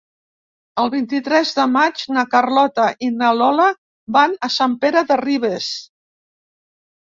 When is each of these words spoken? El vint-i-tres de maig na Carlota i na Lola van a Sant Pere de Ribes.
El 0.83 0.87
vint-i-tres 0.93 1.51
de 1.57 1.65
maig 1.73 2.01
na 2.17 2.23
Carlota 2.31 2.87
i 3.09 3.11
na 3.19 3.31
Lola 3.41 3.69
van 4.19 4.35
a 4.49 4.51
Sant 4.57 4.77
Pere 4.87 5.07
de 5.13 5.21
Ribes. 5.25 5.71